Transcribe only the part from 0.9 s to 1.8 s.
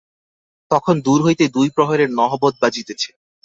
দূর হইতে দুই